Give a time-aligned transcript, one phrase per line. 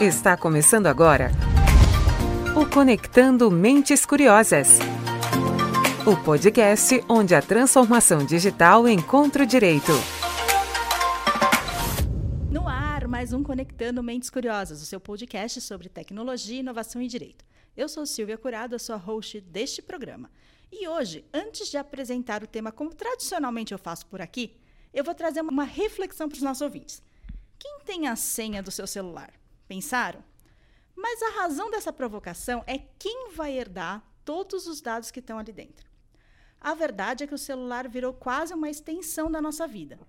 [0.00, 1.32] Está começando agora
[2.56, 4.78] o Conectando Mentes Curiosas.
[6.06, 9.90] O podcast onde a transformação digital encontra o direito.
[12.48, 17.44] No ar, mais um Conectando Mentes Curiosas, o seu podcast sobre tecnologia, inovação e direito.
[17.76, 20.30] Eu sou Silvia Curado, a sua host deste programa.
[20.70, 24.56] E hoje, antes de apresentar o tema como tradicionalmente eu faço por aqui,
[24.94, 27.02] eu vou trazer uma reflexão para os nossos ouvintes.
[27.58, 29.32] Quem tem a senha do seu celular?
[29.68, 30.24] Pensaram?
[30.96, 35.52] Mas a razão dessa provocação é quem vai herdar todos os dados que estão ali
[35.52, 35.86] dentro.
[36.60, 40.00] A verdade é que o celular virou quase uma extensão da nossa vida.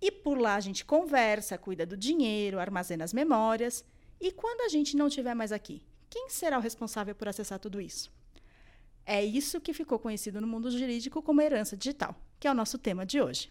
[0.00, 3.84] E por lá a gente conversa, cuida do dinheiro, armazena as memórias.
[4.20, 7.80] E quando a gente não estiver mais aqui, quem será o responsável por acessar tudo
[7.80, 8.12] isso?
[9.06, 12.78] É isso que ficou conhecido no mundo jurídico como herança digital, que é o nosso
[12.78, 13.50] tema de hoje.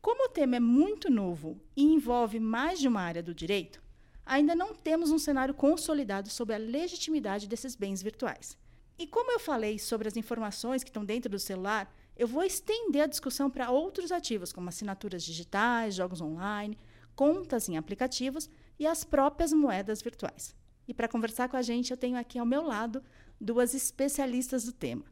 [0.00, 3.82] Como o tema é muito novo e envolve mais de uma área do direito,
[4.28, 8.58] ainda não temos um cenário consolidado sobre a legitimidade desses bens virtuais.
[8.98, 13.02] E como eu falei sobre as informações que estão dentro do celular, eu vou estender
[13.02, 16.78] a discussão para outros ativos, como assinaturas digitais, jogos online,
[17.16, 20.54] contas em aplicativos e as próprias moedas virtuais.
[20.86, 23.02] E para conversar com a gente, eu tenho aqui ao meu lado
[23.40, 25.04] duas especialistas do tema,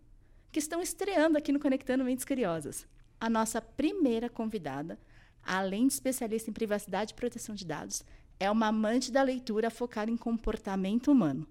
[0.52, 2.86] que estão estreando aqui no Conectando Mentes Curiosas.
[3.18, 4.98] A nossa primeira convidada,
[5.42, 8.04] além de especialista em privacidade e proteção de dados,
[8.38, 11.46] é uma amante da leitura focada em comportamento humano.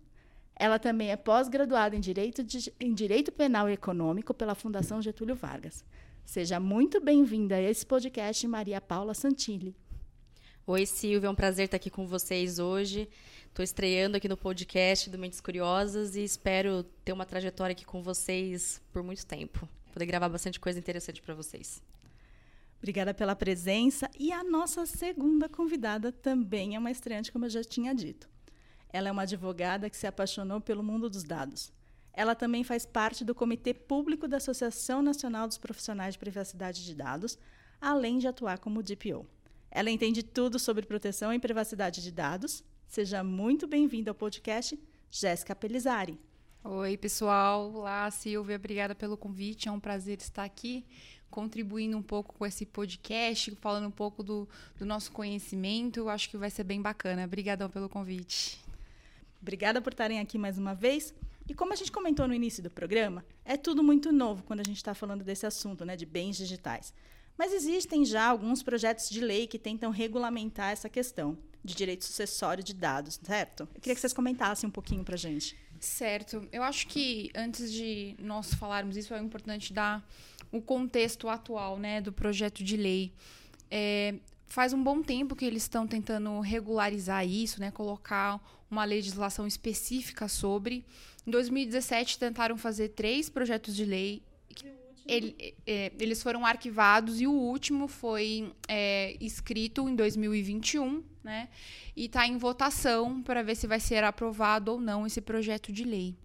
[0.56, 5.36] Ela também é pós-graduada em Direito, de, em Direito Penal e Econômico pela Fundação Getúlio
[5.36, 5.84] Vargas.
[6.24, 9.76] Seja muito bem-vinda a esse podcast, Maria Paula Santilli.
[10.66, 13.08] Oi, Silvia, é um prazer estar aqui com vocês hoje.
[13.48, 18.02] Estou estreando aqui no podcast do Mentes Curiosas e espero ter uma trajetória aqui com
[18.02, 19.68] vocês por muito tempo.
[19.94, 21.82] Poder gravar bastante coisa interessante para vocês.
[22.86, 24.08] Obrigada pela presença.
[24.16, 28.30] E a nossa segunda convidada também é uma estreante, como eu já tinha dito.
[28.94, 31.74] Ela é uma advogada que se apaixonou pelo mundo dos dados.
[32.14, 36.94] Ela também faz parte do Comitê Público da Associação Nacional dos Profissionais de Privacidade de
[36.94, 37.40] Dados,
[37.82, 39.26] além de atuar como DPO.
[39.72, 42.64] Ela entende tudo sobre proteção e privacidade de dados.
[42.88, 46.20] Seja muito bem-vinda ao podcast, Jéssica Pelizari.
[46.64, 47.72] Oi, pessoal.
[47.74, 48.56] Olá, Silvia.
[48.56, 49.68] Obrigada pelo convite.
[49.68, 50.84] É um prazer estar aqui
[51.30, 54.48] contribuindo um pouco com esse podcast, falando um pouco do,
[54.78, 56.00] do nosso conhecimento.
[56.00, 57.26] Eu acho que vai ser bem bacana.
[57.26, 58.60] Obrigadão pelo convite.
[59.42, 61.14] Obrigada por estarem aqui mais uma vez.
[61.48, 64.64] E como a gente comentou no início do programa, é tudo muito novo quando a
[64.64, 66.94] gente está falando desse assunto, né, de bens digitais.
[67.38, 72.64] Mas existem já alguns projetos de lei que tentam regulamentar essa questão de direito sucessório
[72.64, 73.68] de dados, certo?
[73.76, 75.56] Eu queria que vocês comentassem um pouquinho para gente.
[75.86, 76.48] Certo.
[76.52, 80.04] Eu acho que antes de nós falarmos isso, é importante dar
[80.52, 83.14] o contexto atual né, do projeto de lei.
[83.70, 84.16] É,
[84.48, 90.28] faz um bom tempo que eles estão tentando regularizar isso, né, colocar uma legislação específica
[90.28, 90.84] sobre.
[91.26, 94.24] Em 2017, tentaram fazer três projetos de lei.
[95.08, 101.50] Ele, é, eles foram arquivados e o último foi é, escrito em 2021, né?
[101.96, 105.84] E está em votação para ver se vai ser aprovado ou não esse projeto de
[105.84, 106.16] lei.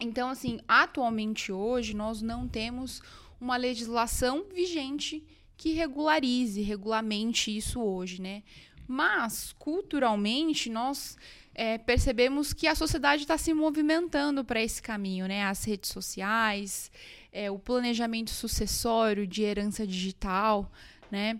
[0.00, 3.02] Então, assim, atualmente hoje nós não temos
[3.40, 5.22] uma legislação vigente
[5.56, 8.42] que regularize, regulamente isso hoje, né?
[8.88, 11.16] Mas, culturalmente, nós
[11.54, 15.44] é, percebemos que a sociedade está se movimentando para esse caminho, né?
[15.44, 16.90] As redes sociais,
[17.30, 20.70] é, o planejamento sucessório de herança digital,
[21.10, 21.38] né?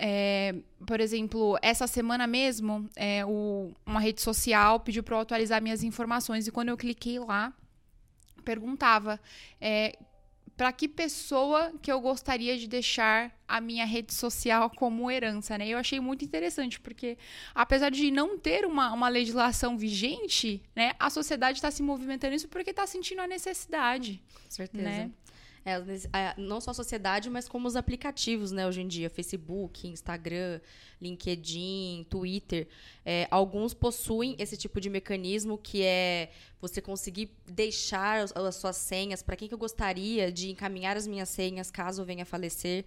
[0.00, 0.54] É,
[0.86, 5.82] por exemplo, essa semana mesmo, é, o, uma rede social pediu para eu atualizar minhas
[5.82, 7.52] informações e quando eu cliquei lá,
[8.44, 9.20] perguntava
[9.60, 9.98] é,
[10.56, 15.68] para que pessoa que eu gostaria de deixar a minha rede social como herança, né?
[15.68, 17.18] Eu achei muito interessante, porque
[17.54, 22.48] apesar de não ter uma, uma legislação vigente, né, a sociedade está se movimentando isso
[22.48, 24.22] porque está sentindo a necessidade.
[24.34, 24.84] Com certeza.
[24.84, 25.10] Né?
[25.64, 30.60] É, não só a sociedade, mas como os aplicativos, né, hoje em dia, Facebook, Instagram,
[31.00, 32.68] LinkedIn, Twitter.
[33.04, 36.30] É, alguns possuem esse tipo de mecanismo que é
[36.60, 41.06] você conseguir deixar as, as suas senhas para quem que eu gostaria de encaminhar as
[41.06, 42.84] minhas senhas caso venha a falecer.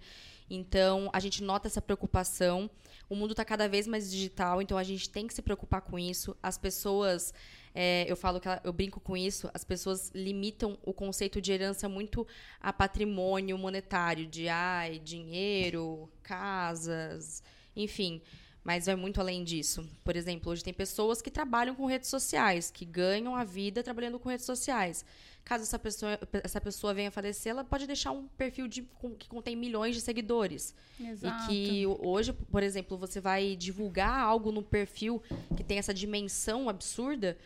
[0.50, 2.68] Então, a gente nota essa preocupação.
[3.08, 5.98] O mundo está cada vez mais digital, então a gente tem que se preocupar com
[5.98, 6.36] isso.
[6.42, 7.32] As pessoas
[7.74, 11.52] é, eu falo que ela, eu brinco com isso, as pessoas limitam o conceito de
[11.52, 12.26] herança muito
[12.60, 17.42] a patrimônio monetário, de ai, dinheiro, casas,
[17.74, 18.20] enfim.
[18.64, 19.84] Mas vai muito além disso.
[20.04, 24.20] Por exemplo, hoje tem pessoas que trabalham com redes sociais, que ganham a vida trabalhando
[24.20, 25.04] com redes sociais.
[25.44, 28.82] Caso essa pessoa, essa pessoa venha a falecer, ela pode deixar um perfil de,
[29.18, 30.72] que contém milhões de seguidores.
[31.00, 31.52] Exato.
[31.52, 35.20] E que hoje, por exemplo, você vai divulgar algo no perfil
[35.56, 37.36] que tem essa dimensão absurda,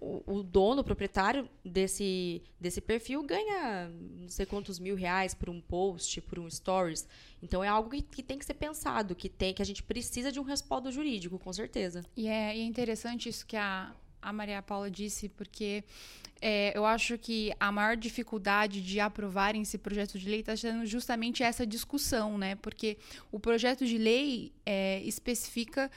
[0.00, 5.50] o, o, dono, o proprietário desse, desse perfil ganha não sei quantos mil reais por
[5.50, 7.06] um post, por um stories.
[7.42, 10.32] Então é algo que, que, tem que ser pensado, que tem que a gente precisa
[10.32, 12.04] de um respaldo jurídico, com certeza.
[12.16, 15.84] E é, e é interessante isso que a, a Maria Paula disse, porque
[16.40, 20.86] é, eu acho que a maior dificuldade de aprovarem esse projeto de lei está sendo
[20.86, 22.54] justamente essa discussão, né?
[22.54, 22.96] Porque
[23.30, 25.90] o projeto de lei é, especifica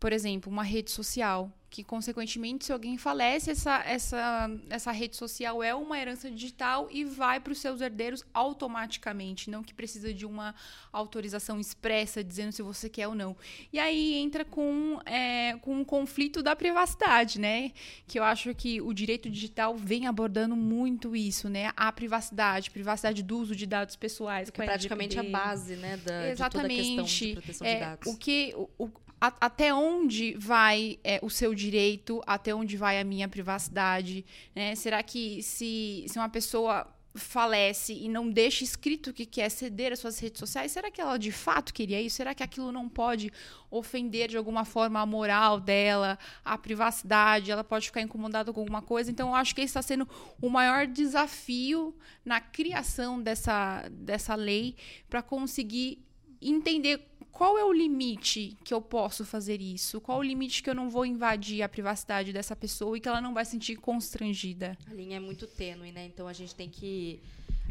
[0.00, 5.62] por exemplo, uma rede social, que consequentemente, se alguém falece, essa, essa, essa rede social
[5.62, 10.26] é uma herança digital e vai para os seus herdeiros automaticamente, não que precisa de
[10.26, 10.52] uma
[10.90, 13.36] autorização expressa dizendo se você quer ou não.
[13.72, 17.70] E aí entra com, é, com um conflito da privacidade, né?
[18.08, 21.72] Que eu acho que o direito digital vem abordando muito isso, né?
[21.76, 24.50] A privacidade, privacidade do uso de dados pessoais.
[24.50, 25.98] Que é praticamente a base, né?
[25.98, 26.74] Da, Exatamente.
[26.74, 28.12] De toda a questão de proteção é, de dados.
[28.12, 33.04] O que, o, a, até onde vai é, o seu direito, até onde vai a
[33.04, 34.24] minha privacidade,
[34.54, 34.74] né?
[34.74, 39.98] Será que se, se uma pessoa falece e não deixa escrito que quer ceder às
[39.98, 42.16] suas redes sociais, será que ela de fato queria isso?
[42.16, 43.32] Será que aquilo não pode
[43.70, 47.50] ofender de alguma forma a moral dela, a privacidade?
[47.50, 49.10] Ela pode ficar incomodada com alguma coisa?
[49.10, 50.08] Então, eu acho que esse está sendo
[50.40, 51.94] o maior desafio
[52.24, 54.76] na criação dessa, dessa lei
[55.08, 56.04] para conseguir
[56.40, 60.00] entender qual é o limite que eu posso fazer isso?
[60.00, 63.20] Qual o limite que eu não vou invadir a privacidade dessa pessoa e que ela
[63.20, 64.76] não vai sentir constrangida?
[64.90, 66.04] A linha é muito tênue, né?
[66.06, 67.20] Então a gente tem que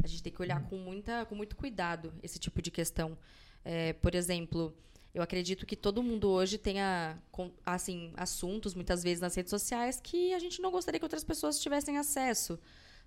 [0.02, 3.16] a gente tem que olhar com muita com muito cuidado esse tipo de questão.
[3.64, 4.74] É, por exemplo,
[5.14, 7.18] eu acredito que todo mundo hoje tenha
[7.66, 11.60] assim assuntos muitas vezes nas redes sociais que a gente não gostaria que outras pessoas
[11.60, 12.58] tivessem acesso.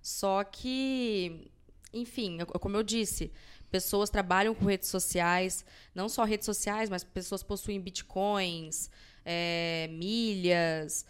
[0.01, 1.49] Só que,
[1.93, 3.31] enfim, como eu disse,
[3.69, 8.89] pessoas trabalham com redes sociais, não só redes sociais, mas pessoas possuem bitcoins,
[9.25, 11.05] é, milhas,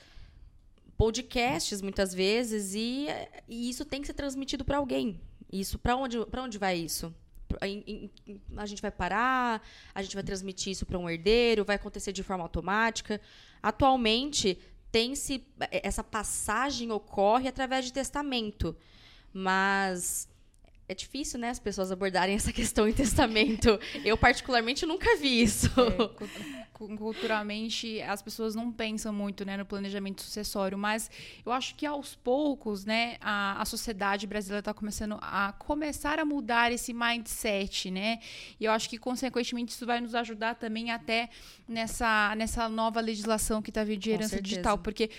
[0.97, 3.07] podcasts muitas vezes, e,
[3.47, 5.19] e, isso tem que ser transmitido para alguém.
[5.51, 7.13] Isso para onde, onde vai isso?
[8.57, 9.61] A gente vai parar,
[9.93, 13.21] a gente vai transmitir isso para um herdeiro, vai acontecer de forma automática.
[13.61, 14.57] Atualmente,
[14.91, 18.75] tem-se essa passagem ocorre através de testamento,
[19.31, 20.27] mas
[20.87, 23.79] é difícil, né, as pessoas abordarem essa questão em testamento.
[24.03, 25.69] Eu, particularmente, nunca vi isso.
[25.69, 31.09] É, culturalmente, as pessoas não pensam muito né, no planejamento sucessório, mas
[31.45, 36.25] eu acho que aos poucos, né, a, a sociedade brasileira está começando a começar a
[36.25, 38.19] mudar esse mindset, né?
[38.59, 41.29] E eu acho que, consequentemente, isso vai nos ajudar também até
[41.67, 44.77] nessa, nessa nova legislação que está vindo de herança digital.
[44.77, 45.09] Porque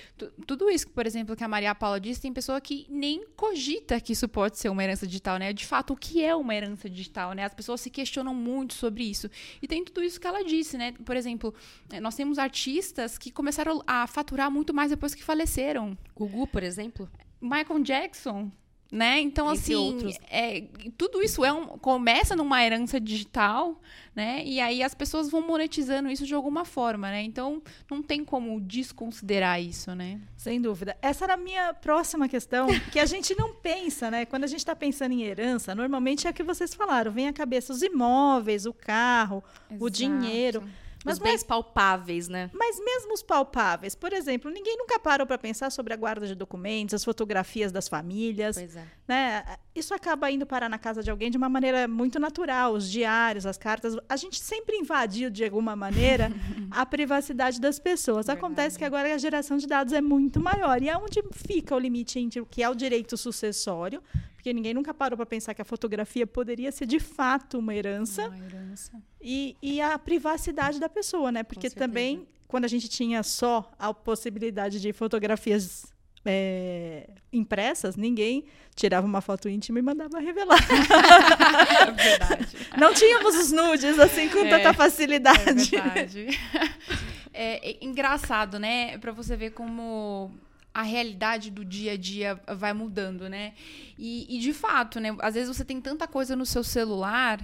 [0.47, 4.13] tudo isso, por exemplo, que a Maria Paula disse, tem pessoa que nem cogita que
[4.13, 5.54] isso pode ser uma herança digital, né?
[5.55, 7.45] De fato, o que é uma herança digital, né?
[7.45, 9.31] As pessoas se questionam muito sobre isso.
[9.63, 10.93] E tem tudo isso que ela disse, né?
[11.05, 11.55] Por exemplo,
[11.93, 15.97] eh, nós temos artistas que começaram a faturar muito mais depois que faleceram.
[16.15, 17.09] Gugu, por exemplo?
[17.41, 18.51] Michael Jackson,
[18.91, 19.21] né?
[19.21, 20.65] Então, Entre assim, é,
[20.97, 23.81] tudo isso é um, começa numa herança digital,
[24.15, 24.43] né?
[24.45, 27.23] E aí as pessoas vão monetizando isso de alguma forma, né?
[27.23, 27.61] Então,
[27.91, 30.21] não tem como desconsiderar isso, né?
[30.37, 30.97] Sem dúvida.
[31.03, 34.25] Essa era a minha próxima questão, que a gente não pensa, né?
[34.25, 37.33] Quando a gente está pensando em herança, normalmente é o que vocês falaram, vem à
[37.33, 39.85] cabeça os imóveis, o carro, Exato.
[39.85, 40.63] o dinheiro.
[41.05, 42.51] Mas os bens é, palpáveis, né?
[42.53, 46.35] Mas mesmo os palpáveis, por exemplo, ninguém nunca parou para pensar sobre a guarda de
[46.35, 48.57] documentos, as fotografias das famílias.
[48.57, 48.87] Pois é.
[49.07, 49.45] Né?
[49.75, 53.45] Isso acaba indo parar na casa de alguém de uma maneira muito natural, os diários,
[53.45, 53.97] as cartas.
[54.09, 56.31] A gente sempre invadiu, de alguma maneira,
[56.71, 58.27] a privacidade das pessoas.
[58.27, 58.39] Verdade.
[58.39, 60.81] Acontece que agora a geração de dados é muito maior.
[60.81, 64.01] E é onde fica o limite entre o que é o direito sucessório,
[64.37, 68.29] porque ninguém nunca parou para pensar que a fotografia poderia ser de fato uma herança.
[68.29, 68.93] Uma herança.
[69.21, 71.43] E, e a privacidade da pessoa, né?
[71.43, 75.94] Porque também, quando a gente tinha só a possibilidade de fotografias
[76.25, 80.59] é, impressas, ninguém tirava uma foto íntima e mandava revelar.
[80.59, 82.57] É verdade.
[82.79, 85.77] Não tínhamos os nudes assim com é, tanta facilidade.
[85.77, 86.27] É verdade.
[87.37, 88.97] É, engraçado, né?
[88.99, 90.31] Para você ver como
[90.73, 93.55] a realidade do dia a dia vai mudando, né?
[93.99, 95.17] E, e, de fato, né?
[95.19, 97.41] Às vezes você tem tanta coisa no seu celular,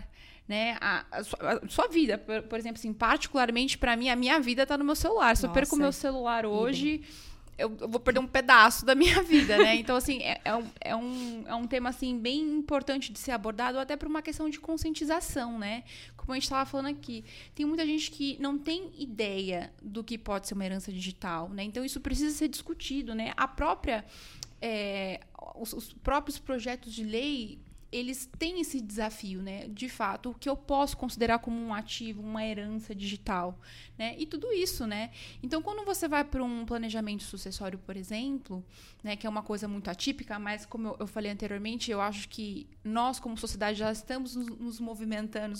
[0.46, 0.76] né?
[0.80, 4.38] A, a, sua, a sua, vida, por, por, exemplo, assim, particularmente para mim, a minha
[4.38, 5.36] vida está no meu celular.
[5.36, 6.86] Se Nossa, eu perco o meu celular hoje.
[6.86, 7.04] Idem
[7.60, 9.76] eu, vou perder um pedaço da minha vida, né?
[9.76, 13.32] Então, assim, é, é, um, é, um, é um tema, assim, bem importante de ser
[13.32, 15.84] abordado, até por uma questão de conscientização, né?
[16.16, 17.24] Como como a gente estava falando aqui,
[17.56, 21.64] tem muita gente que não tem ideia do que pode ser uma herança digital, né?
[21.64, 23.32] Então isso precisa ser discutido, né?
[23.36, 24.04] A própria
[24.62, 25.18] é,
[25.56, 27.58] os, os próprios projetos de lei
[27.92, 29.66] eles têm esse desafio, né?
[29.68, 33.58] De fato, o que eu posso considerar como um ativo, uma herança digital,
[33.98, 34.14] né?
[34.18, 35.10] E tudo isso, né?
[35.42, 38.64] Então, quando você vai para um planejamento sucessório, por exemplo,
[39.02, 42.68] né, que é uma coisa muito atípica, mas como eu, falei anteriormente, eu acho que
[42.84, 45.54] nós como sociedade já estamos nos movimentando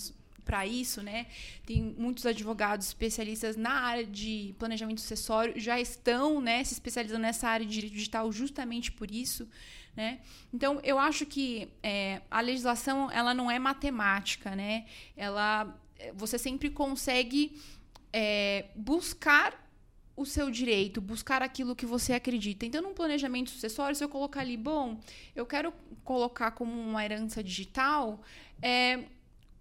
[0.45, 1.27] para isso, né?
[1.67, 7.49] Tem muitos advogados especialistas na área de planejamento sucessório já estão, né, se especializando nessa
[7.49, 9.49] área de direito digital justamente por isso.
[9.97, 10.21] Né?
[10.53, 14.87] Então, eu acho que é, a legislação ela não é matemática, né?
[15.17, 15.77] Ela,
[16.15, 17.61] você sempre consegue
[18.13, 19.69] é, buscar
[20.17, 22.67] o seu direito, buscar aquilo que você acredita.
[22.67, 25.01] Então, num planejamento sucessório, se eu colocar ali, bom,
[25.35, 25.73] eu quero
[26.05, 28.21] colocar como uma herança digital
[28.61, 29.05] é,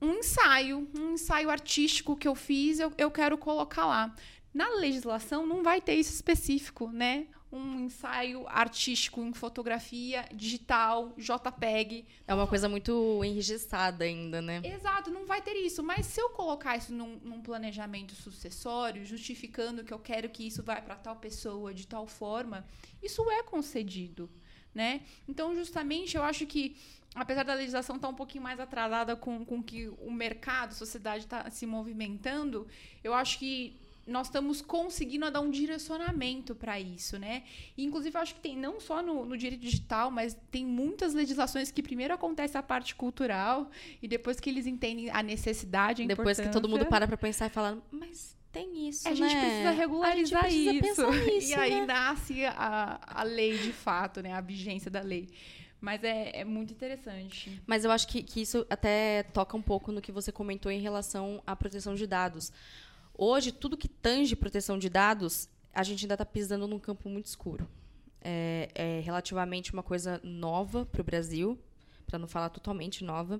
[0.01, 4.15] um ensaio, um ensaio artístico que eu fiz, eu, eu quero colocar lá.
[4.53, 7.27] Na legislação não vai ter isso específico, né?
[7.51, 12.05] um ensaio artístico em fotografia digital, JPEG.
[12.27, 14.61] É uma coisa muito enregistrada ainda, né?
[14.63, 15.81] Exato, não vai ter isso.
[15.81, 20.61] Mas se eu colocar isso num, num planejamento sucessório, justificando que eu quero que isso
[20.61, 22.65] vá para tal pessoa de tal forma,
[23.01, 24.29] isso é concedido,
[24.73, 25.01] né?
[25.27, 26.77] Então, justamente, eu acho que
[27.15, 30.75] apesar da legislação estar tá um pouquinho mais atrasada com, com que o mercado, a
[30.75, 32.67] sociedade está se movimentando,
[33.03, 37.43] eu acho que nós estamos conseguindo dar um direcionamento para isso, né?
[37.77, 41.13] E, inclusive, eu acho que tem não só no, no, direito digital, mas tem muitas
[41.13, 43.69] legislações que primeiro acontece a parte cultural
[44.01, 47.45] e depois que eles entendem a necessidade, a Depois que todo mundo para para pensar
[47.45, 49.15] e fala, mas tem isso, a né?
[49.15, 51.09] gente precisa regularizar precisa isso.
[51.29, 51.49] isso.
[51.53, 51.85] E aí né?
[51.85, 54.33] nasce a, a lei de fato, né?
[54.33, 55.29] A vigência da lei.
[55.81, 57.61] Mas é, é, muito interessante.
[57.65, 60.81] Mas eu acho que, que isso até toca um pouco no que você comentou em
[60.81, 62.51] relação à proteção de dados.
[63.17, 67.27] Hoje, tudo que tange proteção de dados, a gente ainda está pisando num campo muito
[67.27, 67.67] escuro.
[68.21, 71.57] É, é relativamente uma coisa nova para o Brasil,
[72.05, 73.39] para não falar totalmente nova.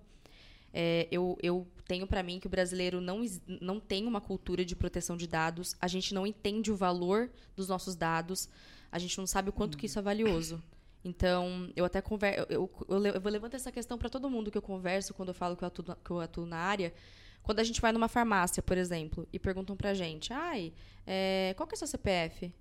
[0.73, 3.25] É, eu, eu, tenho para mim que o brasileiro não,
[3.59, 7.67] não tem uma cultura de proteção de dados, a gente não entende o valor dos
[7.67, 8.47] nossos dados,
[8.91, 10.61] a gente não sabe o quanto que isso é valioso.
[11.03, 14.57] Então, eu até converso, eu, eu, eu, eu levanto essa questão para todo mundo que
[14.57, 16.93] eu converso quando eu falo que eu atuo, que eu atuo na área,
[17.41, 20.73] quando a gente vai numa farmácia, por exemplo, e perguntam pra gente, ai,
[21.07, 22.53] é, qual que é o seu CPF?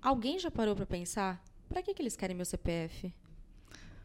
[0.00, 3.12] Alguém já parou para pensar, para que, que eles querem meu CPF?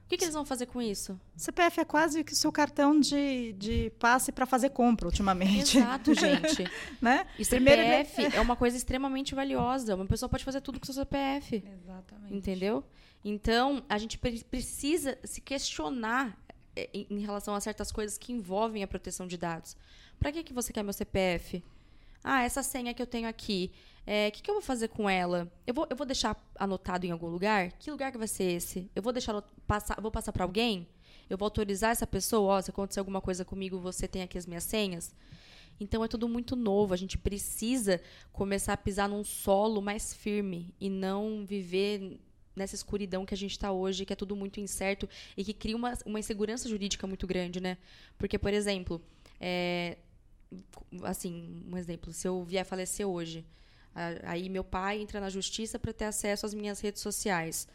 [0.03, 1.19] O que, que, eles vão fazer com isso?
[1.35, 5.77] CPF é quase que o seu cartão de, de passe para fazer compra ultimamente.
[5.77, 6.69] Exato, gente.
[7.01, 7.25] né?
[7.39, 8.35] E CPF Primeiro...
[8.35, 9.95] é uma coisa extremamente valiosa.
[9.95, 11.63] Uma pessoa pode fazer tudo com seu CPF.
[11.81, 12.35] Exatamente.
[12.35, 12.83] Entendeu?
[13.23, 16.37] Então, a gente precisa se questionar
[16.75, 19.77] é, em relação a certas coisas que envolvem a proteção de dados.
[20.19, 21.63] Para que, que você quer meu CPF?
[22.23, 25.09] Ah, essa senha que eu tenho aqui, o é, que, que eu vou fazer com
[25.09, 25.51] ela?
[25.67, 27.71] Eu vou, eu vou deixar anotado em algum lugar?
[27.73, 28.89] Que lugar que vai ser esse?
[28.95, 30.87] Eu vou deixar passar, vou passar para alguém?
[31.29, 32.55] Eu vou autorizar essa pessoa?
[32.55, 35.13] Ó, se acontecer alguma coisa comigo, você tem aqui as minhas senhas?
[35.79, 36.93] Então é tudo muito novo.
[36.93, 38.01] A gente precisa
[38.31, 42.19] começar a pisar num solo mais firme e não viver
[42.55, 45.75] nessa escuridão que a gente está hoje, que é tudo muito incerto e que cria
[45.75, 47.77] uma, uma insegurança jurídica muito grande, né?
[48.17, 49.01] Porque, por exemplo,
[49.39, 49.97] é,
[51.03, 53.45] assim, um exemplo, se eu vier falecer hoje,
[54.23, 57.67] aí meu pai entra na justiça para ter acesso às minhas redes sociais.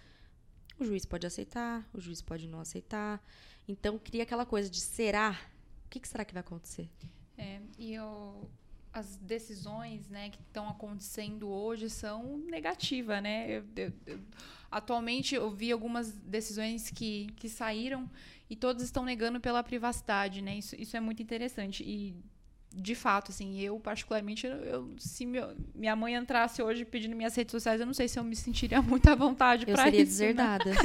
[0.79, 3.23] O juiz pode aceitar, o juiz pode não aceitar.
[3.67, 5.39] Então cria aquela coisa de será?
[5.85, 6.89] O que, que será que vai acontecer?
[7.37, 8.49] É, e eu,
[8.99, 13.59] as decisões né, que estão acontecendo hoje são negativas, né?
[13.59, 14.21] Eu, eu, eu,
[14.71, 18.11] atualmente eu vi algumas decisões que, que saíram
[18.51, 20.57] e todos estão negando pela privacidade, né?
[20.57, 21.83] Isso, isso é muito interessante.
[21.85, 22.17] E
[22.75, 27.53] de fato, assim, eu particularmente, eu, se meu, minha mãe entrasse hoje pedindo minhas redes
[27.53, 29.81] sociais, eu não sei se eu me sentiria muito à vontade para isso.
[29.81, 30.65] Eu seria deserdada.
[30.71, 30.77] Né?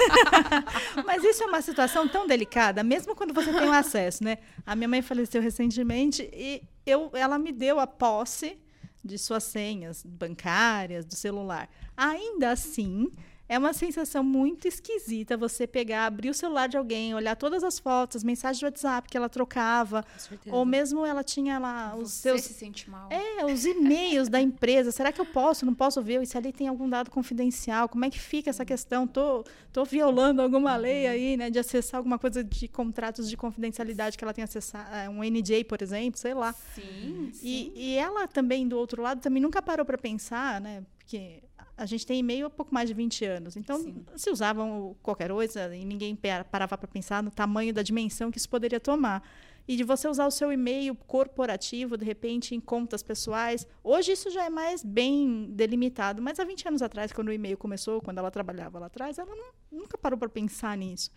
[1.06, 4.38] Mas isso é uma situação tão delicada, mesmo quando você tem o acesso, né?
[4.66, 8.60] A minha mãe faleceu recentemente e eu, ela me deu a posse
[9.04, 11.70] de suas senhas bancárias, do celular.
[11.96, 13.12] Ainda assim,
[13.48, 17.78] é uma sensação muito esquisita você pegar, abrir o celular de alguém, olhar todas as
[17.78, 20.06] fotos, as mensagens de WhatsApp que ela trocava,
[20.48, 23.10] ou mesmo ela tinha lá os você seus se sente mal.
[23.12, 24.92] É, os e-mails da empresa.
[24.92, 25.66] Será que eu posso?
[25.66, 26.22] Não posso ver?
[26.22, 27.90] E se ali tem algum dado confidencial?
[27.90, 29.06] Como é que fica essa questão?
[29.06, 34.18] Tô, tô violando alguma lei aí, né, de acessar alguma coisa de contratos de confidencialidade
[34.18, 36.54] que ela tem acessado, é, um NJ, por exemplo, sei lá.
[36.74, 37.30] Sim.
[37.34, 37.40] sim.
[37.44, 40.84] E, e ela também do outro lado também nunca parou para pensar, né?
[40.98, 41.44] Porque
[41.76, 43.58] a gente tem e-mail há pouco mais de 20 anos.
[43.58, 44.06] Então, Sim.
[44.16, 46.18] se usavam qualquer coisa e ninguém
[46.52, 49.24] parava para pensar no tamanho da dimensão que isso poderia tomar.
[49.66, 53.66] e de você usar o seu e-mail corporativo, de repente, em contas pessoais.
[53.82, 57.58] Hoje isso já é mais bem delimitado, mas há 20 anos atrás, quando o e-mail
[57.58, 61.10] começou, quando ela trabalhava lá atrás, ela não, nunca parou para pensar nisso.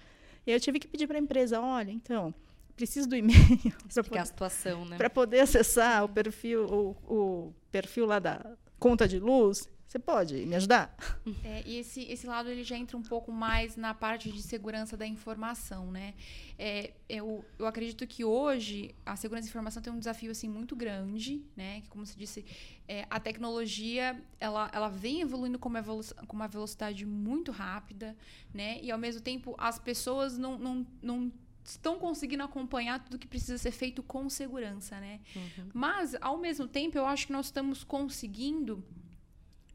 [0.46, 2.32] E eu tive que pedir para a empresa, olha, então,
[2.76, 3.36] preciso do e-mail
[4.08, 4.96] para situação, né?
[5.08, 9.68] Poder acessar o perfil, o, o perfil lá da conta de luz.
[9.86, 10.96] Você pode me ajudar?
[11.44, 14.96] É, e esse, esse lado ele já entra um pouco mais na parte de segurança
[14.96, 16.14] da informação, né?
[16.58, 20.74] É, eu, eu acredito que hoje a segurança da informação tem um desafio assim muito
[20.74, 21.80] grande, né?
[21.82, 22.44] Que, como se disse,
[22.88, 28.16] é, a tecnologia ela, ela vem evoluindo com uma, com uma velocidade muito rápida,
[28.52, 28.80] né?
[28.82, 31.32] E ao mesmo tempo as pessoas não, não, não
[31.64, 35.20] estão conseguindo acompanhar tudo que precisa ser feito com segurança, né?
[35.34, 35.70] Uhum.
[35.72, 38.84] Mas ao mesmo tempo eu acho que nós estamos conseguindo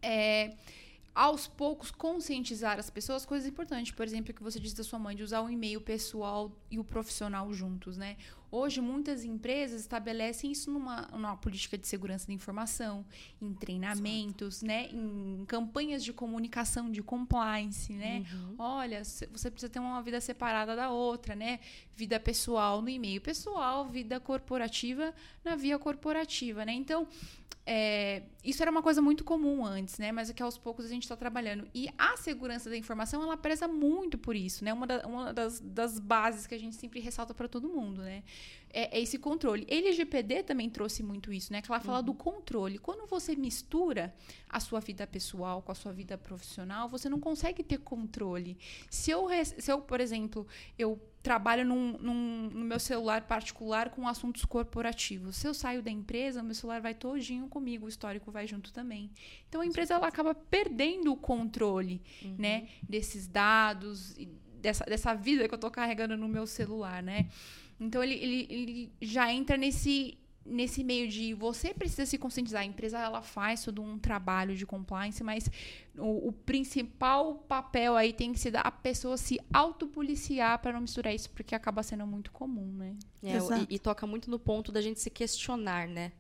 [0.02, 0.56] é,
[1.14, 3.92] aos poucos conscientizar as pessoas coisas importantes.
[3.92, 6.84] Por exemplo, que você disse da sua mãe, de usar o e-mail pessoal e o
[6.84, 8.18] profissional juntos, né?
[8.52, 13.06] Hoje, muitas empresas estabelecem isso numa, numa política de segurança da informação,
[13.42, 14.66] em treinamentos, Exato.
[14.66, 14.90] né?
[14.92, 18.26] Em campanhas de comunicação, de compliance, né?
[18.34, 18.56] Uhum.
[18.58, 21.62] Olha, você precisa ter uma vida separada da outra, né?
[21.96, 25.14] Vida pessoal no e-mail pessoal, vida corporativa
[25.46, 26.74] na via corporativa, né?
[26.74, 27.08] Então,
[27.66, 30.12] é, isso era uma coisa muito comum antes, né?
[30.12, 31.68] Mas é que aos poucos a gente está trabalhando.
[31.74, 34.74] E a segurança da informação, ela preza muito por isso, né?
[34.74, 38.24] Uma, da, uma das, das bases que a gente sempre ressalta para todo mundo, né?
[38.74, 39.68] É, é, esse controle.
[39.70, 41.62] LGPD também trouxe muito isso, né?
[41.62, 42.06] Que ela fala uhum.
[42.06, 42.78] do controle.
[42.78, 44.14] Quando você mistura
[44.50, 48.58] a sua vida pessoal com a sua vida profissional, você não consegue ter controle.
[48.90, 50.48] Se eu, se eu por exemplo,
[50.80, 55.36] eu trabalho num, num, no meu celular particular com assuntos corporativos.
[55.36, 59.12] Se eu saio da empresa, meu celular vai todinho comigo, o histórico vai junto também.
[59.48, 62.36] Então a empresa ela acaba perdendo o controle, uhum.
[62.40, 64.16] né, desses dados,
[64.62, 67.28] dessa, dessa vida que eu estou carregando no meu celular, né?
[67.82, 72.62] Então ele, ele, ele já entra nesse nesse meio de você precisa se conscientizar.
[72.62, 75.50] A empresa ela faz todo um trabalho de compliance, mas
[75.98, 81.14] o, o principal papel aí tem que ser da pessoa se autopoliciar para não misturar
[81.14, 82.96] isso, porque acaba sendo muito comum, né?
[83.24, 86.12] É, e, e, toca muito no ponto da gente se questionar, né?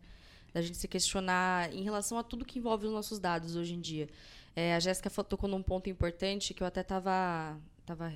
[0.53, 3.81] Da gente se questionar em relação a tudo que envolve os nossos dados hoje em
[3.81, 4.07] dia.
[4.55, 8.13] É, a Jéssica tocou num ponto importante que eu até estava tava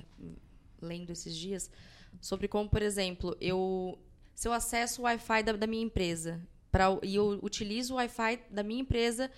[0.80, 1.70] lendo esses dias
[2.20, 3.98] sobre como, por exemplo, eu
[4.34, 8.40] se eu acesso o Wi-Fi da, da minha empresa pra, e eu utilizo o Wi-Fi
[8.50, 9.30] da minha empresa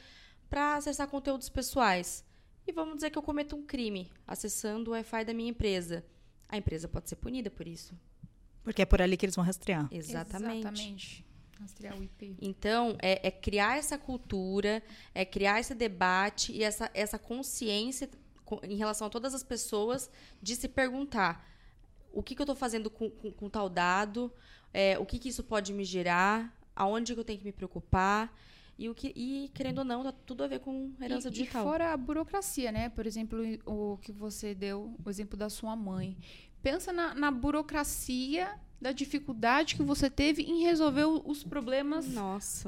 [0.51, 2.25] para acessar conteúdos pessoais.
[2.67, 6.05] E vamos dizer que eu cometo um crime acessando o Wi-Fi da minha empresa.
[6.49, 7.95] A empresa pode ser punida por isso.
[8.63, 9.89] Porque é por ali que eles vão rastrear.
[9.91, 10.59] Exatamente.
[10.59, 11.27] Exatamente.
[11.61, 12.37] Rastrear o IP.
[12.41, 14.83] Então, é, é, criar essa cultura,
[15.15, 18.11] é criar esse debate e essa, essa consciência
[18.65, 20.11] em relação a todas as pessoas
[20.43, 21.48] de se perguntar
[22.13, 24.33] o que, que eu estou fazendo com, com, com, tal dado,
[24.73, 28.33] é, o que, que isso pode me gerar, aonde que eu tenho que me preocupar.
[28.79, 31.63] E, o que, e querendo ou não, tá tudo a ver com herança e, digital.
[31.63, 32.89] E fora a burocracia, né?
[32.89, 36.17] Por exemplo, o que você deu, o exemplo da sua mãe.
[36.63, 42.07] Pensa na, na burocracia da dificuldade que você teve em resolver os problemas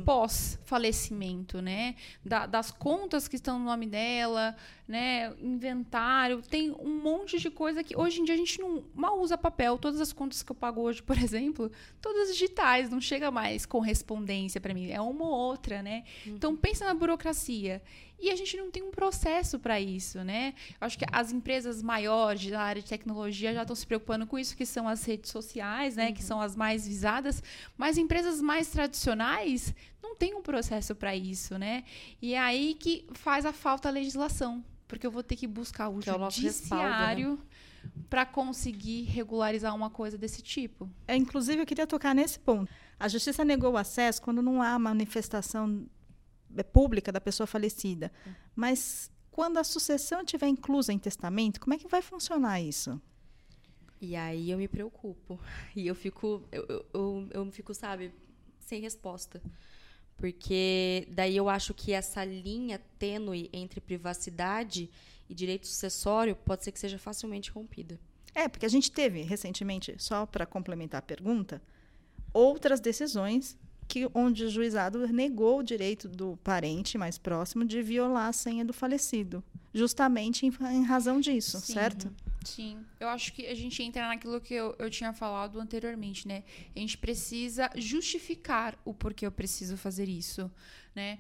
[0.05, 1.95] pós-falecimento, né?
[2.25, 4.57] Da, das contas que estão no nome dela,
[4.91, 5.33] né?
[5.41, 9.39] Inventário, tem um monte de coisa que hoje em dia a gente não mal usa
[9.39, 9.79] papel.
[9.79, 11.71] Todas as contas que eu pago hoje, por exemplo,
[12.03, 16.03] todas digitais, não chega mais correspondência para mim, é uma ou outra, né?
[16.27, 16.35] Uhum.
[16.35, 17.81] Então pensa na burocracia.
[18.19, 20.55] E a gente não tem um processo para isso, né?
[20.79, 24.39] Eu acho que as empresas maiores da área de tecnologia já estão se preocupando com
[24.39, 26.09] isso, que são as redes sociais, né?
[26.09, 26.15] Uhum.
[26.15, 27.43] Que são as mais visadas.
[27.79, 29.73] Mas empresas mais tradicionais
[30.03, 31.85] não têm um processo para isso, né?
[32.21, 34.63] E é aí que faz a falta a legislação.
[34.91, 37.33] Porque eu vou ter que buscar o que judiciário...
[37.33, 37.61] É né?
[38.11, 40.91] para conseguir regularizar uma coisa desse tipo.
[41.09, 42.71] É, inclusive, eu queria tocar nesse ponto.
[42.99, 45.87] A justiça negou o acesso quando não há manifestação
[46.57, 48.13] é pública da pessoa falecida.
[48.55, 53.01] Mas quando a sucessão estiver inclusa em testamento, como é que vai funcionar isso?
[54.01, 55.39] E aí eu me preocupo.
[55.77, 58.13] E eu fico, eu, eu, eu, eu fico, sabe,
[58.59, 59.41] sem resposta.
[60.21, 64.91] Porque daí eu acho que essa linha tênue entre privacidade
[65.29, 67.99] e direito sucessório pode ser que seja facilmente rompida.
[68.35, 71.63] É, porque a gente teve recentemente, só para complementar a pergunta,
[72.35, 78.29] outras decisões que, onde o juizado negou o direito do parente mais próximo de violar
[78.29, 81.73] a senha do falecido, justamente em, em razão disso, Sim.
[81.73, 82.13] certo?
[82.45, 86.43] Sim, eu acho que a gente entra naquilo que eu, eu tinha falado anteriormente, né?
[86.75, 90.51] A gente precisa justificar o porquê eu preciso fazer isso,
[90.95, 91.19] né?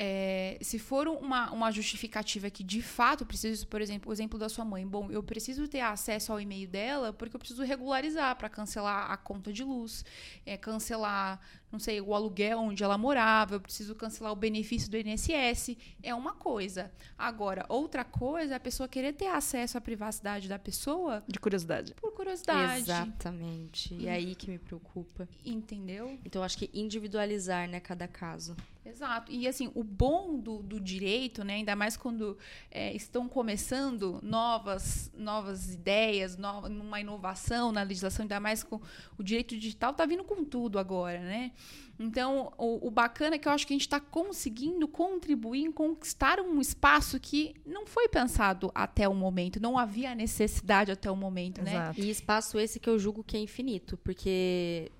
[0.00, 4.48] É, se for uma, uma justificativa que de fato preciso, por exemplo, o exemplo da
[4.48, 8.48] sua mãe, bom, eu preciso ter acesso ao e-mail dela porque eu preciso regularizar para
[8.48, 10.04] cancelar a conta de luz,
[10.46, 11.40] é, cancelar,
[11.72, 16.14] não sei, o aluguel onde ela morava, eu preciso cancelar o benefício do INSS, é
[16.14, 16.92] uma coisa.
[17.18, 21.24] Agora, outra coisa é a pessoa querer ter acesso à privacidade da pessoa.
[21.26, 21.94] De curiosidade.
[21.94, 22.82] Por curiosidade.
[22.82, 23.94] Exatamente.
[23.94, 25.28] E é aí que me preocupa.
[25.44, 26.16] Entendeu?
[26.24, 28.56] Então, acho que individualizar, né, cada caso.
[28.88, 29.30] Exato.
[29.30, 32.38] E assim, o bom do, do direito, né, ainda mais quando
[32.70, 38.80] é, estão começando novas, novas ideias, nova, uma inovação na legislação, ainda mais com
[39.18, 41.52] o direito digital, está vindo com tudo agora, né?
[42.00, 45.72] Então, o, o, bacana é que eu acho que a gente está conseguindo contribuir em
[45.72, 51.16] conquistar um espaço que não foi pensado até o momento, não havia necessidade até o
[51.16, 51.72] momento, né?
[51.72, 52.00] Exato.
[52.00, 52.06] né?
[52.06, 54.92] E espaço esse que eu julgo que é infinito, porque,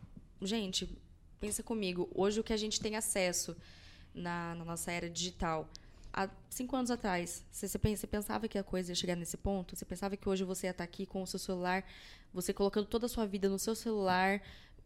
[0.42, 0.88] gente,
[1.38, 3.56] pensa comigo, hoje o que a gente tem acesso
[4.18, 5.68] na, na nossa era digital,
[6.12, 9.76] há cinco anos atrás, você, você, pensava que a coisa ia chegar nesse ponto?
[9.76, 11.84] Você pensava que hoje você ia estar aqui com o seu celular,
[12.32, 14.42] você colocando toda a sua vida no seu celular,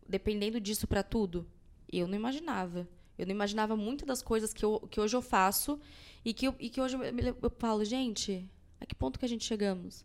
[0.09, 1.47] dependendo disso para tudo?
[1.91, 2.87] Eu não imaginava.
[3.19, 5.79] Eu não imaginava muitas das coisas que, eu, que hoje eu faço
[6.25, 8.49] e que, eu, e que hoje eu, eu falo, gente,
[8.81, 10.05] a que ponto que a gente chegamos?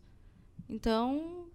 [0.68, 1.46] Então,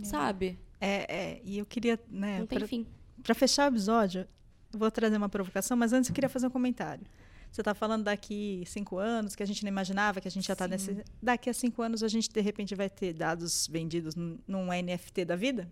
[0.00, 0.04] é.
[0.04, 0.58] sabe?
[0.80, 2.86] É, é, e eu queria, né, não tem pra, fim.
[3.22, 4.26] Para fechar o episódio,
[4.72, 7.06] vou trazer uma provocação, mas antes eu queria fazer um comentário.
[7.52, 10.54] Você está falando daqui cinco anos, que a gente não imaginava que a gente já
[10.54, 11.04] está nesse.
[11.22, 15.36] Daqui a cinco anos a gente, de repente, vai ter dados vendidos num NFT da
[15.36, 15.70] vida?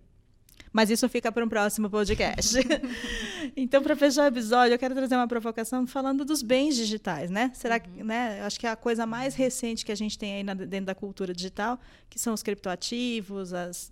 [0.70, 2.58] Mas isso fica para um próximo podcast.
[3.56, 7.50] então, para fechar o episódio, eu quero trazer uma provocação falando dos bens digitais, né?
[7.54, 7.80] Será uhum.
[7.80, 8.42] que, né?
[8.42, 10.94] Acho que é a coisa mais recente que a gente tem aí na, dentro da
[10.94, 13.90] cultura digital, que são os criptoativos, as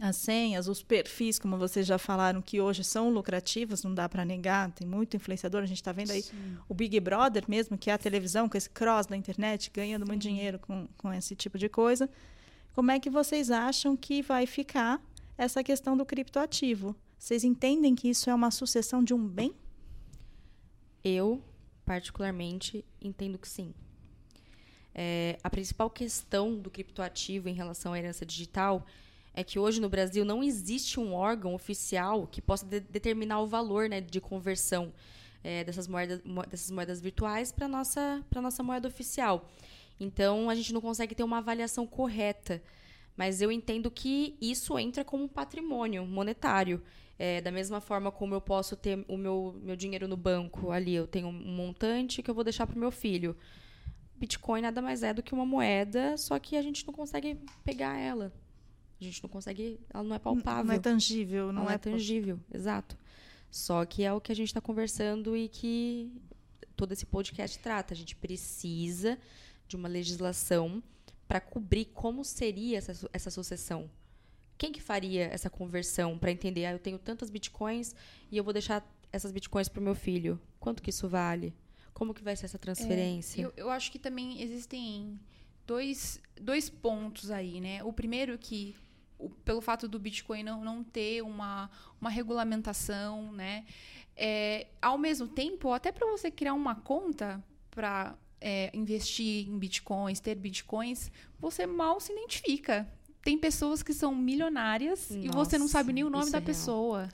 [0.00, 4.24] as senhas, os perfis, como vocês já falaram, que hoje são lucrativos, não dá para
[4.24, 5.62] negar, tem muito influenciador.
[5.62, 6.56] A gente está vendo aí Sim.
[6.68, 10.08] o Big Brother mesmo, que é a televisão, com esse cross da internet, ganhando Sim.
[10.08, 12.08] muito dinheiro com, com esse tipo de coisa.
[12.74, 15.00] Como é que vocês acham que vai ficar
[15.38, 16.96] essa questão do criptoativo.
[17.16, 19.54] Vocês entendem que isso é uma sucessão de um bem?
[21.02, 21.42] Eu,
[21.86, 23.72] particularmente, entendo que sim.
[24.92, 28.84] É, a principal questão do criptoativo em relação à herança digital
[29.34, 33.46] é que hoje no Brasil não existe um órgão oficial que possa de determinar o
[33.46, 34.92] valor né, de conversão
[35.44, 39.48] é, dessas, moedas, dessas moedas virtuais para a nossa, nossa moeda oficial.
[40.00, 42.62] Então, a gente não consegue ter uma avaliação correta
[43.18, 46.80] mas eu entendo que isso entra como patrimônio monetário.
[47.18, 50.94] É, da mesma forma como eu posso ter o meu, meu dinheiro no banco ali,
[50.94, 53.36] eu tenho um montante que eu vou deixar para o meu filho.
[54.14, 57.98] Bitcoin nada mais é do que uma moeda, só que a gente não consegue pegar
[57.98, 58.32] ela.
[59.00, 60.64] A gente não consegue, ela não é palpável.
[60.64, 62.96] Não é tangível, não ela é, é tangível, exato.
[63.50, 66.12] Só que é o que a gente está conversando e que
[66.76, 67.94] todo esse podcast trata.
[67.94, 69.18] A gente precisa
[69.66, 70.82] de uma legislação
[71.26, 73.90] para cobrir como seria essa, essa sucessão.
[74.56, 77.94] Quem que faria essa conversão para entender, ah, eu tenho tantas bitcoins
[78.30, 80.40] e eu vou deixar essas bitcoins para o meu filho?
[80.58, 81.54] Quanto que isso vale?
[81.94, 83.42] Como que vai ser essa transferência?
[83.42, 85.18] É, eu, eu acho que também existem
[85.66, 87.84] dois, dois pontos aí, né?
[87.84, 88.74] O primeiro é que
[89.18, 93.64] o, pelo fato do Bitcoin não, não ter uma, uma regulamentação, né?
[94.16, 100.20] É, ao mesmo tempo, até para você criar uma conta para é, investir em bitcoins,
[100.20, 102.88] ter bitcoins, você mal se identifica.
[103.22, 106.40] Tem pessoas que são milionárias Nossa, e você não sabe nem o nome da é
[106.40, 107.08] pessoa.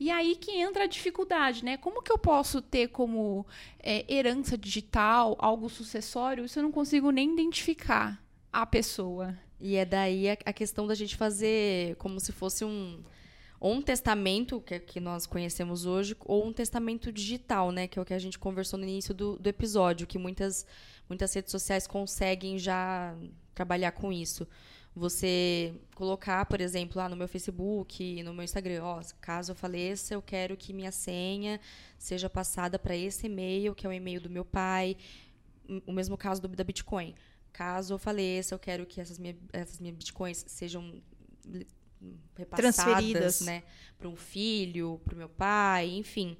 [0.00, 1.76] E aí que entra a dificuldade, né?
[1.76, 3.46] Como que eu posso ter como
[3.78, 8.20] é, herança digital algo sucessório se eu não consigo nem identificar
[8.52, 9.38] a pessoa?
[9.60, 13.02] E é daí a, a questão da gente fazer como se fosse um
[13.66, 17.88] um testamento, que, é que nós conhecemos hoje, ou um testamento digital, né?
[17.88, 20.66] Que é o que a gente conversou no início do, do episódio, que muitas,
[21.08, 23.16] muitas redes sociais conseguem já
[23.54, 24.46] trabalhar com isso.
[24.94, 30.12] Você colocar, por exemplo, lá no meu Facebook, no meu Instagram, ó, caso eu faleça,
[30.12, 31.58] eu quero que minha senha
[31.98, 34.94] seja passada para esse e-mail, que é o e-mail do meu pai.
[35.86, 37.14] O mesmo caso do, da Bitcoin.
[37.54, 41.00] Caso eu faleça, eu quero que essas, minha, essas minhas Bitcoins sejam
[42.36, 43.62] repassadas, né,
[43.96, 46.36] para um filho, para o meu pai, enfim.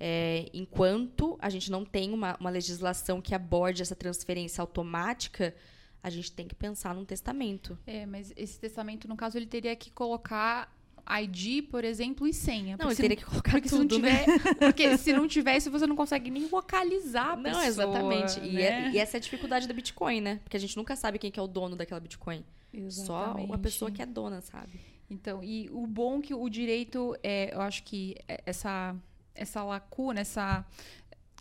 [0.00, 5.54] É, enquanto a gente não tem uma, uma legislação que aborde essa transferência automática,
[6.02, 7.78] a gente tem que pensar num testamento.
[7.86, 10.73] É, mas esse testamento, no caso, ele teria que colocar
[11.08, 12.76] ID, por exemplo, e senha.
[12.78, 14.38] Não, ele teria que colocar tudo, se não tiver, né?
[14.58, 17.62] Porque se não tivesse, você não consegue nem localizar a não, pessoa.
[17.62, 18.40] Não, exatamente.
[18.40, 18.46] Né?
[18.46, 20.40] E, é, e, essa é a dificuldade da Bitcoin, né?
[20.42, 22.44] Porque a gente nunca sabe quem que é o dono daquela Bitcoin.
[22.72, 23.48] Exatamente.
[23.48, 24.80] Só a pessoa que é dona, sabe?
[25.08, 28.96] Então, e o bom que o direito, é, eu acho que essa,
[29.34, 30.64] essa lacuna, essa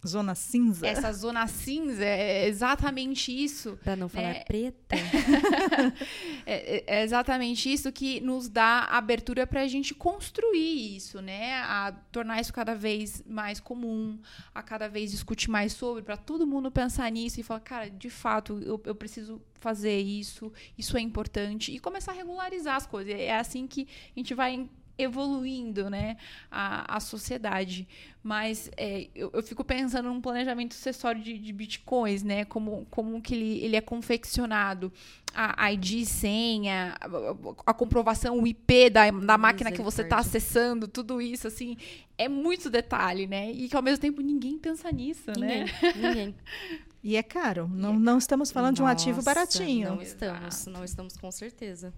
[0.06, 0.86] Zona cinza.
[0.86, 3.78] Essa zona cinza é exatamente isso.
[3.84, 4.44] Pra não falar É.
[4.44, 4.96] preta.
[6.46, 11.54] É, é- é exatamente isso que nos dá abertura para a gente construir isso, né?
[11.62, 14.20] A tornar isso cada vez mais comum,
[14.54, 18.10] a cada vez discutir mais sobre, para todo mundo pensar nisso e falar, cara, de
[18.10, 23.13] fato, eu, eu preciso fazer isso, isso é importante, e começar a regularizar as coisas.
[23.13, 26.17] É assim que a gente vai evoluindo, né,
[26.51, 27.88] a, a sociedade.
[28.21, 33.21] Mas é, eu, eu fico pensando num planejamento sucessório de, de bitcoins, né, como, como
[33.21, 34.91] que ele, ele é confeccionado,
[35.36, 40.17] a ID, senha, a, a- a comprovação, o IP da, da máquina que você está
[40.19, 41.75] acessando, tudo isso, assim,
[42.17, 45.63] é muito detalhe, né, e que ao mesmo tempo ninguém pensa nisso, Ninguém.
[45.65, 45.71] né.
[45.95, 46.36] Ninguém.
[47.03, 47.67] E é caro.
[47.67, 49.89] Não, não estamos falando de um ativo Nossa, baratinho.
[49.95, 51.93] Não estamos, não estamos com certeza.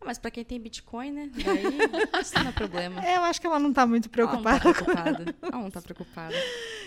[0.00, 1.30] Ah, mas pra quem tem Bitcoin, né?
[1.44, 3.04] Daí isso não é problema.
[3.04, 4.60] É, eu acho que ela não está muito preocupada.
[4.64, 5.34] Ela não tá preocupada.
[5.42, 6.34] Ela não tá preocupada.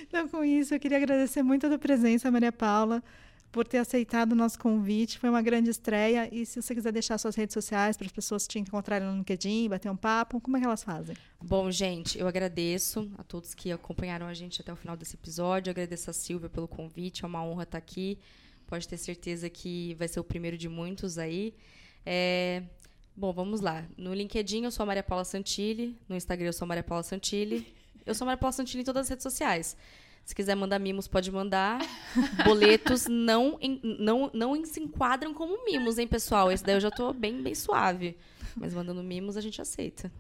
[0.02, 3.04] Então, com isso, eu queria agradecer muito a tua presença, Maria Paula,
[3.52, 5.20] por ter aceitado o nosso convite.
[5.20, 6.28] Foi uma grande estreia.
[6.34, 9.70] E se você quiser deixar suas redes sociais para as pessoas te encontrarem no LinkedIn,
[9.70, 11.16] bater um papo, como é que elas fazem?
[11.42, 15.70] Bom, gente, eu agradeço a todos que acompanharam a gente até o final desse episódio.
[15.70, 17.24] Eu agradeço a Silvia pelo convite.
[17.24, 18.18] É uma honra estar aqui.
[18.66, 21.54] Pode ter certeza que vai ser o primeiro de muitos aí.
[22.06, 22.64] É,
[23.16, 23.86] Bom, vamos lá.
[23.96, 25.96] No LinkedIn eu sou a Maria Paula Santilli.
[26.10, 27.74] No Instagram eu sou a Maria Paula Santilli.
[28.06, 29.78] Eu sou a Maria Paula Santilli em todas as redes sociais.
[30.26, 31.80] Se quiser mandar mimos, pode mandar.
[32.44, 33.60] Boletos não,
[34.00, 36.52] não, não se enquadram como mimos, hein, pessoal?
[36.52, 38.18] Esse daí eu já tô bem, bem suave.
[38.56, 40.12] Mas mandando mimos a gente aceita.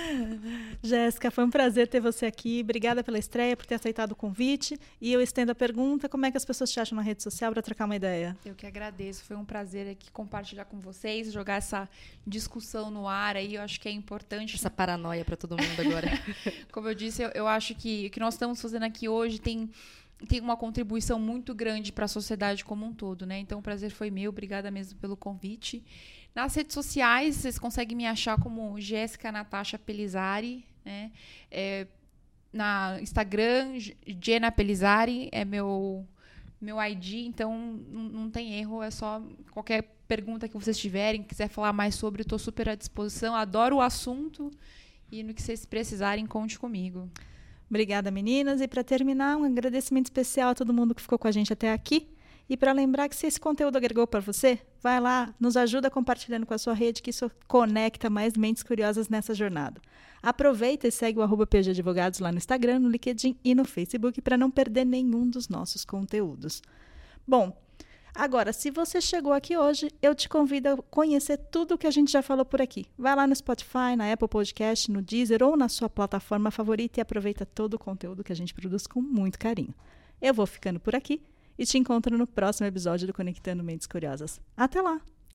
[0.82, 2.60] Jéssica, foi um prazer ter você aqui.
[2.62, 4.78] Obrigada pela estreia, por ter aceitado o convite.
[5.00, 7.52] E eu estendo a pergunta: como é que as pessoas te acham na rede social
[7.52, 8.36] para trocar uma ideia?
[8.44, 11.88] Eu que agradeço, foi um prazer aqui compartilhar com vocês, jogar essa
[12.26, 14.56] discussão no ar aí, eu acho que é importante.
[14.56, 16.08] Essa paranoia pra todo mundo agora.
[16.72, 19.70] Como eu disse, eu, eu acho que o que nós estamos fazendo aqui hoje tem,
[20.28, 23.38] tem uma contribuição muito grande para a sociedade como um todo, né?
[23.38, 25.84] Então o prazer foi meu, obrigada mesmo pelo convite.
[26.34, 31.12] Nas redes sociais, vocês conseguem me achar como Jéssica Natasha Pelizari, né?
[31.50, 31.86] É,
[32.52, 33.78] na Instagram,
[34.20, 36.06] Jenna Pelizari é meu
[36.60, 37.54] meu ID, então
[37.90, 42.38] não tem erro, é só qualquer pergunta que vocês tiverem, quiser falar mais sobre, estou
[42.38, 44.50] super à disposição, adoro o assunto
[45.12, 47.10] e no que vocês precisarem, conte comigo.
[47.68, 48.60] Obrigada, meninas.
[48.60, 51.72] E para terminar, um agradecimento especial a todo mundo que ficou com a gente até
[51.72, 52.08] aqui.
[52.48, 56.44] E para lembrar que se esse conteúdo agregou para você, vai lá, nos ajuda compartilhando
[56.44, 59.80] com a sua rede, que isso conecta mais mentes curiosas nessa jornada.
[60.22, 64.20] Aproveita e segue o arroba PG Advogados lá no Instagram, no LinkedIn e no Facebook
[64.20, 66.62] para não perder nenhum dos nossos conteúdos.
[67.26, 67.56] Bom,
[68.14, 71.90] agora, se você chegou aqui hoje, eu te convido a conhecer tudo o que a
[71.90, 72.86] gente já falou por aqui.
[72.96, 77.02] Vai lá no Spotify, na Apple Podcast, no Deezer ou na sua plataforma favorita e
[77.02, 79.74] aproveita todo o conteúdo que a gente produz com muito carinho.
[80.20, 81.22] Eu vou ficando por aqui
[81.58, 84.40] e te encontro no próximo episódio do Conectando Mentes Curiosas.
[84.56, 85.00] Até lá!